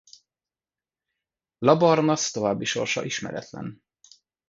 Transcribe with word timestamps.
Labarnasz 1.57 2.31
további 2.31 2.65
sorsa 2.65 3.03
ismeretlen. 3.03 3.83